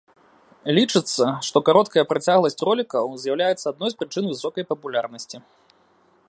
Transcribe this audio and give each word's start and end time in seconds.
Лічыцца, 0.77 1.25
што 1.49 1.57
кароткая 1.67 2.05
працягласць 2.13 2.63
ролікаў 2.71 3.05
з'яўляецца 3.25 3.65
адной 3.73 3.89
з 3.95 4.01
прычын 4.01 4.23
высокай 4.35 4.63
папулярнасці. 4.73 5.37